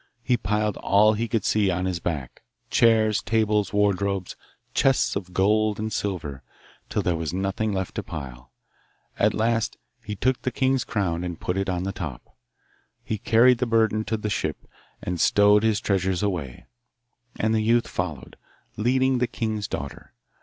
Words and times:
He 0.23 0.35
piled 0.35 0.77
all 0.77 1.13
he 1.13 1.27
could 1.27 1.45
see 1.45 1.69
on 1.69 1.85
his 1.85 1.99
back 1.99 2.41
chairs, 2.71 3.21
tables, 3.21 3.71
wardrobes, 3.71 4.35
chests 4.73 5.15
of 5.15 5.31
gold 5.31 5.77
and 5.77 5.93
silver 5.93 6.41
till 6.89 7.03
there 7.03 7.15
was 7.15 7.35
nothing 7.35 7.71
left 7.71 7.93
to 7.93 8.01
pile. 8.01 8.51
At 9.19 9.35
last 9.35 9.77
he 10.03 10.15
took 10.15 10.41
the 10.41 10.49
king's 10.49 10.83
crown, 10.83 11.23
and 11.23 11.39
put 11.39 11.55
it 11.55 11.69
on 11.69 11.83
the 11.83 11.91
top. 11.91 12.35
He 13.03 13.19
carried 13.19 13.59
his 13.59 13.69
burden 13.69 14.03
to 14.05 14.17
the 14.17 14.31
ship 14.31 14.67
and 15.03 15.21
stowed 15.21 15.61
his 15.61 15.79
treasures 15.79 16.23
away, 16.23 16.65
and 17.39 17.53
the 17.53 17.61
youth 17.61 17.87
followed, 17.87 18.37
leading 18.77 19.19
the 19.19 19.27
king's 19.27 19.67
daughter. 19.67 20.15